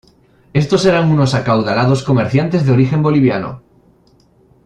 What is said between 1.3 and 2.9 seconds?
acaudalados comerciantes de